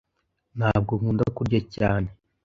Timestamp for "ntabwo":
0.57-0.91